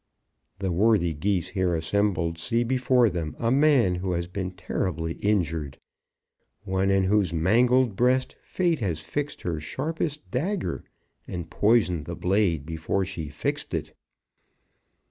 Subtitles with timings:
[0.57, 5.77] The worthy Geese here assembled see before them a man who has been terribly injured;
[6.63, 10.83] one in whose mangled breast Fate has fixed her sharpest dagger,
[11.27, 13.93] and poisoned the blade before she fixed it."